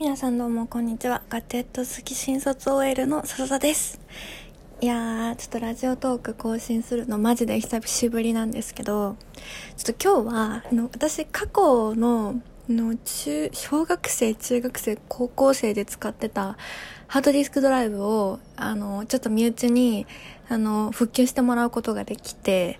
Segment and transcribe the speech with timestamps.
[0.00, 1.20] 皆さんどうもこんにちは。
[1.28, 4.00] ガジェット好き新卒 OL の笹田です。
[4.80, 9.18] いやー、ちょっとラジオトーク更新するのマジで久しぶりなんですけど、
[9.76, 16.56] ちょっと今日は、あの私過去の、の中、小学生、中学生、高校生で使ってた
[17.06, 20.06] ハードディスクドライブを、あの、ちょっと身内に、
[20.48, 22.78] あの、復旧してもらうことができて、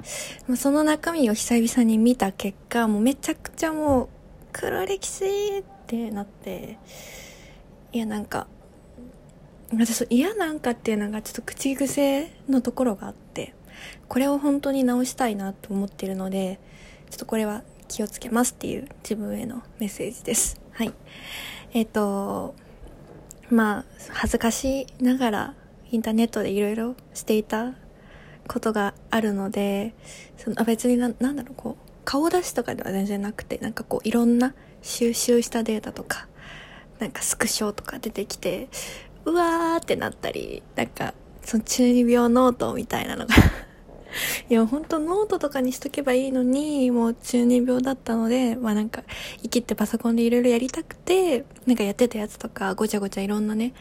[0.56, 4.08] その中身を久々に見た結果、もうめちゃくちゃもう、
[4.52, 6.78] 黒歴史っってなって、
[7.92, 8.46] いやなんか、
[9.76, 13.54] 私嫌なんかっていうのがちょっと口癖のところがあって、
[14.08, 16.60] これを本当に直したいなと思ってるので、
[17.10, 20.60] ちょっとこれは気をつけますっていう自分へのメッセージです。
[20.72, 20.92] はい。
[21.72, 22.54] えっ、と、
[23.48, 25.54] まあ、恥ずかしながら
[25.90, 27.74] インターネットでいろいろしていた
[28.46, 29.94] ことがあるので、
[30.36, 36.28] そのあ別にな、なんだろう、こう、顔出しとかでは全然なくて、なんかこう、いろんな収集したデータとか、
[36.98, 38.68] なんかスクショとか出てきて、
[39.24, 43.34] うわーってなったり、なんか、その中二病ノートみたいなのが
[44.48, 49.04] いや、ほんとノートとかにしとけばいいのに、もう中二病だったので、まあなんか、
[49.42, 53.72] イキってパソコンでいろいろやりたくて、なんかやってたやつとか、ごちゃごちゃいろんなね、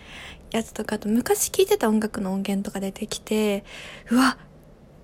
[0.52, 3.64] やつとか、あと昔聴いてた音楽の音源とか出てきて、
[4.12, 4.38] うわ、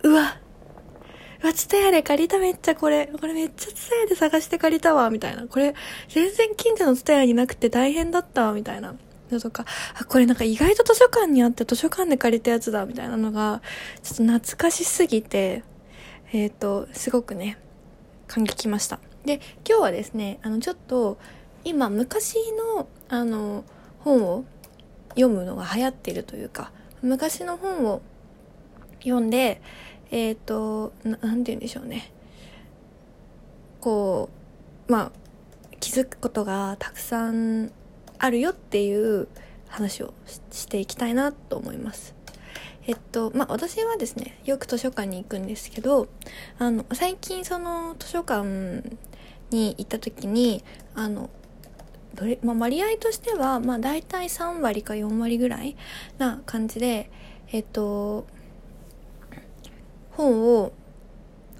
[0.03, 0.39] うわ、
[1.45, 5.47] わ、ツタヤで借りためっちゃこれ、これめっちゃツタヤで探して借りたわ、みたいな。
[5.47, 5.73] これ、
[6.09, 8.95] 全然近所のツタヤになくて大変だったわ、みたいな。
[9.31, 9.65] のとか、
[9.99, 13.61] あ、これなんか意外と図書館にあって図書館で借りたやつだ、みたいなのが、
[14.03, 15.63] ちょっと懐かしすぎて、
[16.31, 17.57] えっ、と、すごくね、
[18.27, 18.99] 感激しました。
[19.25, 21.17] で、今日はですね、あの、ちょっと、
[21.63, 22.35] 今、昔
[22.75, 23.63] の、あの、
[23.99, 24.45] 本を
[25.09, 26.71] 読むのが流行っているというか、
[27.01, 28.01] 昔の本を
[28.99, 29.61] 読んで、
[30.11, 32.11] えっ、とな、んて言うんでしょうね。
[33.81, 34.29] こ
[34.87, 35.11] う、まあ、
[35.79, 37.71] 気づくことがたくさん
[38.17, 39.27] あるよっていう
[39.67, 42.15] 話をししていきたいなと思います。
[42.87, 46.07] えっと、まあ、私はですね、よく図書館に行くんですけど、
[46.59, 48.43] あの、最近その図書館
[49.49, 50.63] に行った時に、
[50.93, 51.29] あの、
[52.13, 55.75] どれ、まあ、割合としては、まあ、大体3割か4割ぐらい
[56.17, 57.09] な感じで、
[57.51, 58.27] えっと、
[60.15, 60.71] 本を、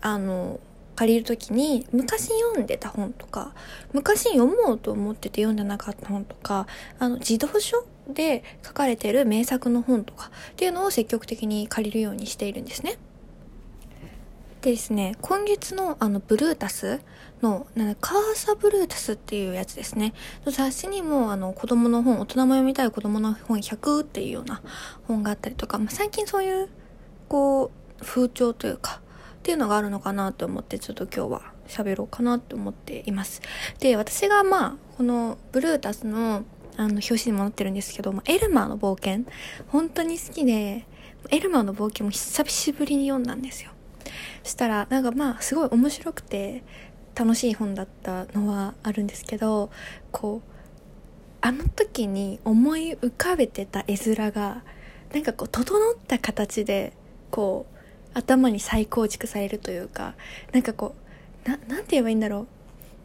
[0.01, 0.59] あの、
[0.95, 3.53] 借りるときに、昔読んでた本とか、
[3.93, 6.67] 昔読もうと思ってて読んでなかった本とか、
[6.99, 12.97] あの、児童書で書かれてる名作の本とかっていうのを積極的に借りるようにしているんですね。
[14.61, 16.99] でですね、今月のあの、ブルータス
[17.41, 20.13] の、なんカーサブルータスっていうやつですね。
[20.45, 24.61] 雑誌にもあの、子供の本、大人も読みたい子供の本100っていうような
[25.07, 26.69] 本があったりとか、まあ、最近そういう、
[27.27, 29.01] こう、風潮というか、
[29.39, 33.41] っていうのがあるのかなと思ってちょっと今日は喋ろうかなと思っています。
[33.79, 36.43] で、私がまあ、このブルータスの
[36.77, 39.25] あの表紙にもなってるんですけど、まあ、エルマーの冒険、
[39.67, 40.85] 本当に好きで、
[41.29, 43.71] エルマーの冒険も久しぶりに読んだんですよ。
[44.43, 46.63] そしたら、なんかまあ、すごい面白くて
[47.15, 49.71] 楽しい本だったのはあるんですけど、
[50.11, 50.49] こう、
[51.41, 54.63] あの時に思い浮かべてた絵面が、
[55.13, 56.93] なんかこう、整った形で、
[57.31, 57.74] こう、
[58.15, 60.15] 頭に再構築されるというか、
[60.53, 60.95] なんかこ
[61.45, 62.47] う、な、なんて言えばいいんだろ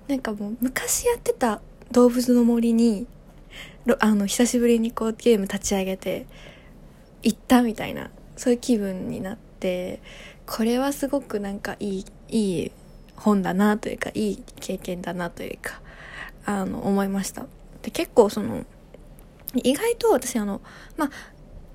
[0.08, 0.10] う。
[0.10, 1.60] なんかもう昔やってた
[1.92, 3.06] 動物の森に、
[3.98, 6.26] あの、久しぶりにこうゲーム立ち上げて、
[7.22, 10.00] 行ったみたいな、そういう気分になって、
[10.46, 12.72] これはすごくなんかいい、いい
[13.16, 15.80] 本だなというか、いい経験だなというか、
[16.46, 17.46] あの、思いました。
[17.82, 18.64] で、結構その、
[19.54, 20.60] 意外と私あの、
[20.96, 21.10] まあ、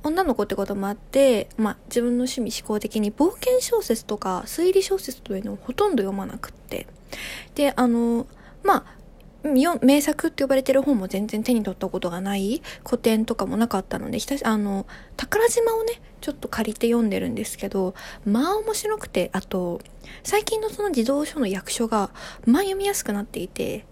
[0.06, 6.86] 女の子ってこともあって、まあ、自分の趣味思考的に冒険小説とか推理小説というのをほとんど読まなくって。
[7.56, 8.28] で、あの、
[8.64, 8.96] まあ、
[9.82, 14.86] 名作って呼ばれてる本も全然手に取ったことがない古典とかもなかったので、ひたし、あの、
[15.18, 17.96] 宝島をね、ちょっと借りて読んでるんですけど、
[18.26, 19.82] まあ面白くて、あと、
[20.24, 22.12] 最近のその児童書の役所が、
[22.46, 23.86] まあ読みやすくなっていて、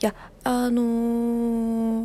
[0.00, 0.14] いや、
[0.44, 2.01] あのー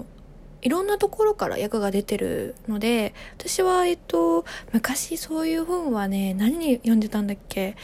[0.61, 7.75] いろんなところから役が出てるので、私は、えっと、昔そういう本はね、何に読んでたんだっけ？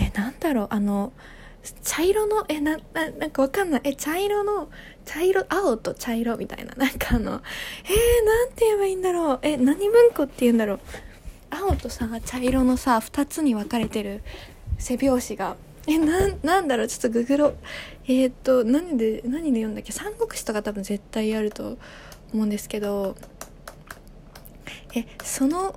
[0.00, 1.12] え、なんだろう、あの、
[1.82, 3.80] 茶色の、え、な、な、なんかわかんない。
[3.84, 4.68] え、茶色の、
[5.04, 6.74] 茶色、青と茶色みたいな。
[6.74, 9.38] なんかあの、えー、なんて言えばいいんだろう。
[9.42, 10.80] え、何文庫って言うんだろう。
[11.50, 14.22] 青とさ、茶色のさ、二つに分かれてる
[14.78, 15.56] 背表紙が、
[15.86, 17.54] え、な、なんだろう、ちょっとググろ。
[18.04, 19.92] えー、っと、何で、何で読んだっけ？
[19.92, 21.78] 三国志とか多分絶対あると
[22.32, 23.16] 思うんですけど、
[24.94, 25.74] え、その、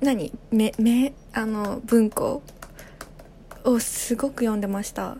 [0.00, 0.32] 何？
[0.50, 2.42] め、め、あの、文庫？
[3.64, 5.16] をすごく読んでました。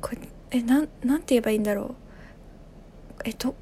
[0.00, 0.18] これ、
[0.52, 1.94] え、なん、なんて言えばいいんだろう。
[3.24, 3.54] えっと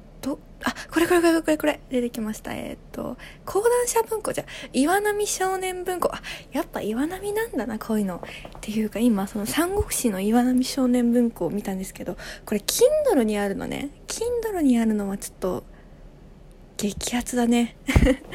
[0.65, 1.79] あこれこれこれこれこれ。
[1.91, 2.53] 出てきました。
[2.53, 4.45] えっと講談社文庫じゃ。
[4.73, 6.09] 岩波少年文庫。
[6.11, 6.21] あ
[6.51, 8.15] やっぱ岩波なんだなこういうの。
[8.15, 8.21] っ
[8.61, 13.89] ていうか今その三国志の岩波少年文庫を見たんですけどこれ Kindle にあるのね。
[14.07, 15.63] Kindle にあるのはちょっと
[16.77, 17.77] 激アツだね。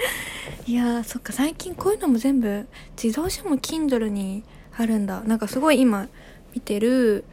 [0.67, 1.33] いやーそっか。
[1.33, 2.69] 最近こういうのも全部
[3.03, 4.44] 自動車も Kindle に
[4.76, 5.23] あるんだ。
[5.23, 6.09] なんかすごい今
[6.55, 7.25] 見てる。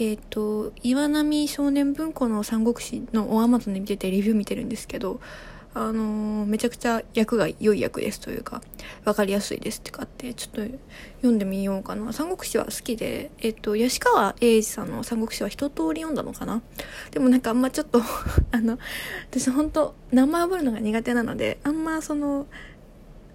[0.00, 5.20] えっ、ー、と岩波少年文庫の三国志のおアマゾンで見ててレビュー見てるんですけど
[5.74, 8.60] あのー、めちゃくちゃ役が良い役ですというか
[9.04, 10.62] 分かりやすいですってかってちょっと
[11.18, 12.12] 読んでみようかな。
[12.14, 16.62] 三国志は好きでえっ、ー、と吉川英治さんの三国志は一通り読んだのかな。
[17.10, 18.00] でもなんかあんまちょっと
[18.50, 18.78] あの
[19.30, 22.46] 私本当名前覚えるのが苦手なのであんまその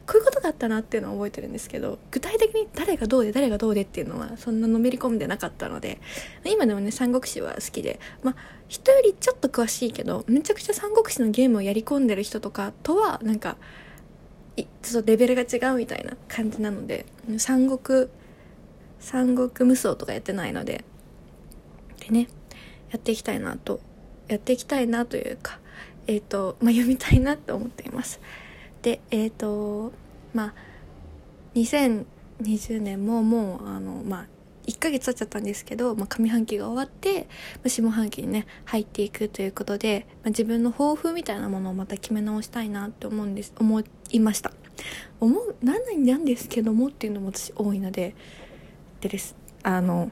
[0.08, 6.00] こういうことがあったなっていうのを覚えてるんですけど具体的に誰がどうで誰がどうでっていうのはそんなのめり込んでなかったので
[6.46, 8.36] 今でもね三国志は好きでまあ
[8.68, 13.58] 人よりちょっと詳しいけどめちゃくちゃ三国志のゲームをやり込んでる人とかとはなんか
[14.56, 17.06] ちょっとレベルが違うみたいな感じなので
[17.38, 18.08] 三国
[19.00, 20.86] 三国無双とかやってないので
[22.00, 22.28] でね
[22.92, 23.80] やっていきたいなと
[24.28, 25.60] やっていきたいなというか
[26.08, 28.20] えっ、ー、とまあ読みたいなと思っています。
[28.86, 29.94] でえっ、ー、と
[30.36, 30.54] まあ
[31.56, 34.26] 2020年ももうあのまあ
[34.68, 44.52] 1ヶ月経っちゃったんですけど、まあ、上半期が終わって、まあ、下半期にね入っていくということで、まあ、自分の抱負みたいなものをまた決め直したいなって思うんです思いました。
[45.20, 48.16] 思う何々なんですけどもっていうのも私多いので
[49.02, 49.36] でです。
[49.64, 50.12] あの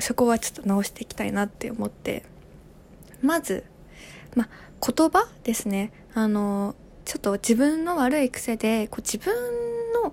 [0.00, 2.24] そこはちょっと直していきたいなって思って。
[3.22, 3.62] まず
[4.34, 4.48] まあ
[4.84, 5.92] 言葉ですね。
[6.14, 6.74] あの
[7.04, 9.34] ちょっと自分の悪い癖でこう自分
[10.02, 10.10] の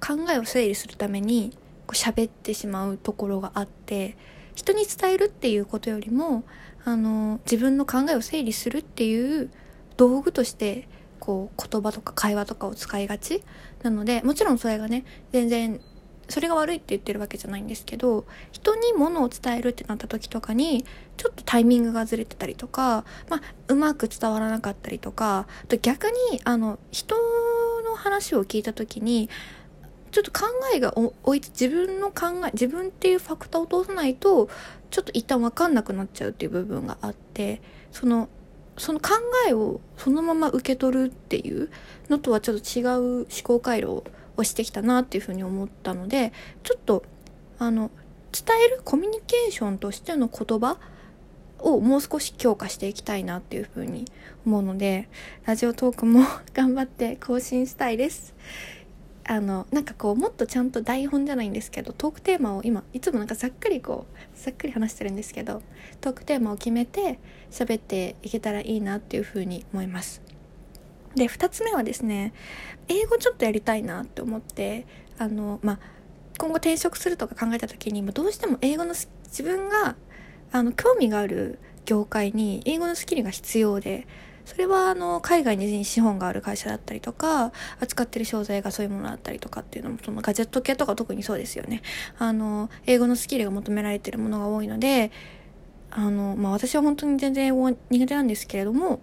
[0.00, 1.56] 考えを整理するために
[1.86, 4.16] こう喋ってしまうところがあって
[4.54, 6.44] 人に伝えるっていうことよりも
[6.84, 9.50] あの自分の考えを整理するっていう
[9.96, 13.42] 道具としてこう言葉とか会話とかを使いがち
[13.82, 15.80] なのでもちろんそれがね全然
[16.28, 20.84] それが悪いって言ってるわけじゃないんですけど人に物を伝えるってなった時とかに
[21.16, 29.28] ちょっとタイミングがずれてたりとか、まあ、うまく伝わらなかったりとかと逆にあの人の話を聞いた時に
[30.10, 34.48] ちょっと考えが置いて自分の考え自分っていうファクターを通さないと
[34.90, 37.60] ちょっと一旦分かんなくなっちゃうっていう部分があって
[37.90, 38.28] その
[38.76, 39.10] その考
[39.48, 41.70] えをそのまま受け取るっていう
[42.08, 44.04] のとはちょっと違う思考回路を
[44.36, 46.32] をしてきたなっていうふうに思ったので
[46.62, 47.04] ちょっと
[47.58, 47.90] あの
[48.32, 50.78] 伝えるコミュニケーションとしての言葉
[51.60, 54.04] をもう少し強化していきたいなっていうふうに
[54.44, 55.08] 思うので
[55.46, 58.34] ラジオトークも 頑張って更新したいです。
[59.26, 65.62] あのなんかこうもっとちゃんと台本じゃないんですけどトークテーマを今いつもなんかざっくりこうざっくり話してるんですけど
[66.02, 67.18] トークテーマを決めて
[67.50, 70.20] 喋っていけたらいいなっていうふうに思います。
[71.14, 72.32] で2つ目はですね
[72.88, 74.86] 英語ちょっとやりたいなって思って
[75.18, 75.78] あのまあ
[76.38, 79.96] 今後転職するとか考えた時にどうしても英語の自分が
[80.52, 84.06] あの興味がある業界に英語のスキルが必要で
[84.44, 91.82] それはあの海外に資本がある会社だったりとか扱ってる商材がそういうものだったりとかっていうのもそのガジェット系とか特にそうですよね。
[92.18, 95.12] あの英語のスキルが求められてるものが多いので
[95.90, 99.00] あの、まあ、私は本当に全然英語苦手なんですけれども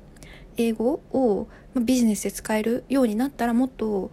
[0.57, 4.11] 英語をビジネスで使えるようになったらもっと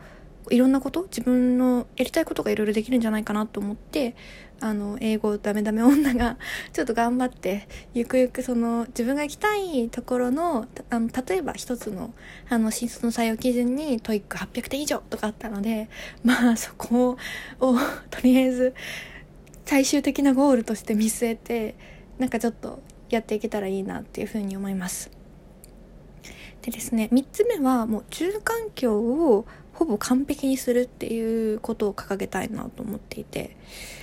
[0.51, 4.15] いろんなこと自分のやりたいことがいろいろできるんじゃないかなと思って
[4.61, 6.37] あの英語ダメダメ女が
[6.73, 12.13] ちょっと頑張ってゆくゆくその自分が行きたいところのあの例えば一つの
[12.49, 15.89] あの新卒の採用基準に TOEIC 800点以上とかあったので
[16.25, 17.19] まあそこ
[17.61, 17.77] を
[18.11, 18.75] とりあえず
[19.65, 21.75] 最終的なゴールとして見据えて
[22.19, 25.18] なんかちょっとやっていけたらいいなっていうふうに思います。
[26.63, 33.57] でですね3つ目はもう住環境をほぼ完璧にするっていうことを掲げたいなと思っていて、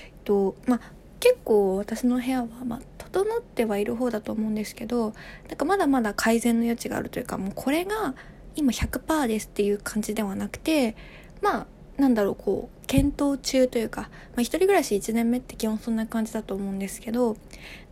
[0.06, 0.80] えっとまあ、
[1.20, 5.12] 結構私の部屋は、まあ、整ってはいる方だと思うんですけど
[5.48, 8.14] なんかまだまだ改善の余地があるというかもうこれが
[8.54, 10.96] 今100%ですっていう感じではなくて
[11.42, 11.66] まあ
[11.98, 14.08] なんだろうこう検討中というか、ま
[14.38, 17.36] あ、一人暮らし1年目って基本そんな感じだと思うんですけど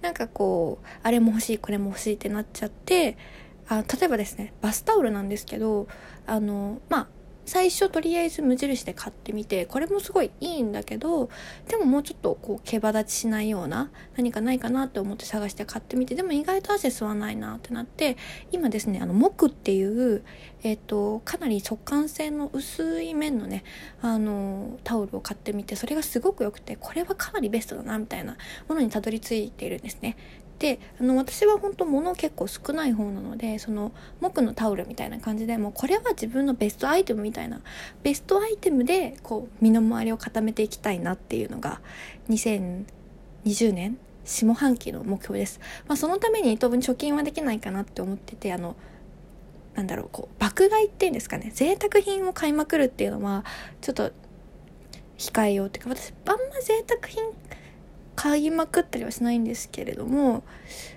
[0.02, 3.16] なんかこうあれも欲しいこれも欲しいってなっちゃって
[3.68, 5.88] あ例えばですねバスタオルなんですけど
[6.26, 7.06] あのまあ
[7.46, 11.28] 最初とりあえず無印で買ってみてこれもすごいいいんだけど
[11.68, 18.16] でももうちょっとこう毛羽立ちしないような何かないかなって思って探して買ってみてでも意外と汗吸わないなってなって
[18.50, 20.24] 今ですねあの木っていう
[20.62, 23.64] えっ、とかなり速乾性の薄い面のね
[24.00, 30.16] あのタオルを買ってみてそれがすごく良くてこれはかなりベストだなみたいなものにたどり着いているんですね。
[30.58, 37.60] であの私は本当物結構少ない方なのでその木のタオルみたいな感じでもうこれは自分のベストアイテムみたいな
[38.02, 41.80] ベストアイテムでこう身の回りを固めていきたいなっていうのが
[42.30, 48.76] 2020年下半期の目標です、まあ、そのために当分貯金はできないかなって思っててあの
[49.74, 51.50] なんだろうこう爆買いっていうんですかね。
[51.52, 53.44] 贅沢品を買いまくるっていうのは
[53.80, 54.12] ちょっと
[55.18, 57.24] 控えようっていうか私あんま贅沢品
[58.16, 60.44] 買いまくったりはしないんですけれども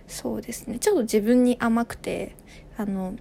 [0.08, 0.80] そうですね。
[0.80, 2.36] ちょっと自分に甘くて
[2.78, 3.16] あの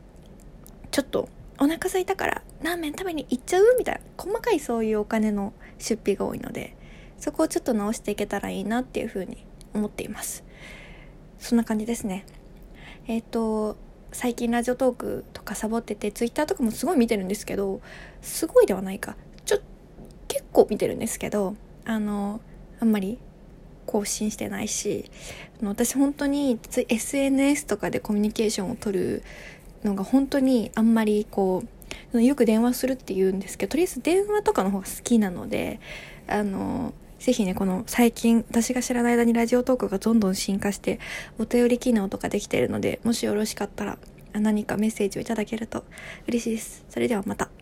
[0.90, 3.76] ちょっとお腹空いたからラーメン食べに行っちゃう？
[3.78, 6.76] みたいな細かいそういうお金の出費が多いので
[7.18, 10.44] そこをちょっと直していけたらいいなっていうふうに思っています。
[11.38, 12.26] そんな感じですね。
[13.06, 13.76] えっ、ー、と
[14.12, 17.80] 最近ラジオトークとかサボっててツイッターとかもすごい見てるんですけど
[18.20, 19.16] すごいではないか。
[19.44, 19.60] ちょっ
[20.28, 22.40] 結構見てるんですけどあの
[22.80, 23.18] あんまり
[23.87, 25.11] 更新してないし
[25.62, 29.23] 私本当に SNS とかでコミュニケーションを取る
[29.85, 31.62] のが本当にあんまりこ
[32.12, 35.81] うよく電話するって言うんですけどとりあえず電話とかの方が好きなので
[36.26, 41.00] あのぜひね、この最近私が知らない間にラジオトークがどんどん進化して
[41.38, 43.99] お便り機能とかできてるので、もしよろしかったら
[44.33, 45.85] 何かメッセージをいただけると
[46.28, 46.85] 嬉しいです。
[46.88, 47.55] それではまた。